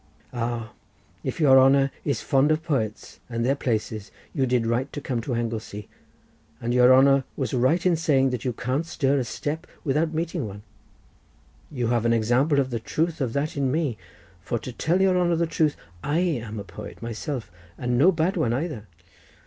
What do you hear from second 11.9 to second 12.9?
an example of the